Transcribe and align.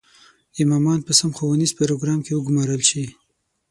امامان 0.61 0.99
په 1.07 1.11
سم 1.19 1.31
ښوونیز 1.37 1.71
پروګرام 1.79 2.19
کې 2.25 2.33
وګومارل 2.35 2.81
شي. 2.89 3.05